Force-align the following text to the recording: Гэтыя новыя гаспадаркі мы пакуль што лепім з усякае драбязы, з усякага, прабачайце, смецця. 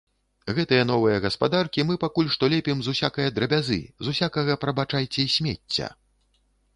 Гэтыя 0.59 0.83
новыя 0.91 1.17
гаспадаркі 1.25 1.83
мы 1.89 1.97
пакуль 2.03 2.31
што 2.35 2.49
лепім 2.53 2.81
з 2.87 2.93
усякае 2.95 3.27
драбязы, 3.35 3.77
з 4.07 4.15
усякага, 4.15 4.57
прабачайце, 4.65 5.27
смецця. 5.35 5.91